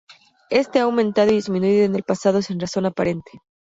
[0.49, 3.33] Este ha aumentado y disminuido en el pasado sin razón aparente.